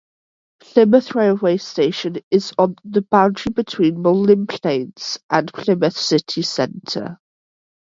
Plymouth 0.61 1.13
Railway 1.13 1.57
Station 1.57 2.15
is 2.31 2.53
on 2.57 2.75
the 2.83 3.03
boundary 3.03 3.51
between 3.53 3.97
Mutley 4.01 4.47
Plain 4.49 4.93
and 5.29 5.53
Plymouth 5.53 5.95
City 5.95 6.41
Centre. 6.41 7.19